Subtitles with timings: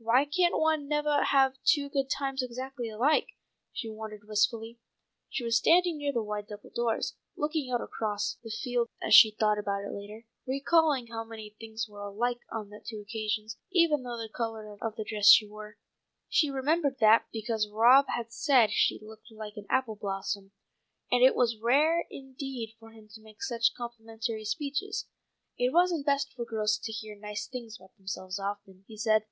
[0.00, 3.30] "Why can one nevah have two good times exactly alike?"
[3.72, 4.78] she wondered wistfully.
[5.28, 9.32] She was standing near the wide double doors, looking out across the fields as she
[9.32, 14.04] thought about it later, recalling how many things were alike on the two occasions, even
[14.04, 15.78] the colour of the dress she wore.
[16.28, 20.52] She remembered that because Rob had said she looked like an apple blossom,
[21.10, 25.06] and it was rare indeed for him to make such complimentary speeches.
[25.58, 29.24] It wasn't best for girls to hear nice things about themselves often, he said.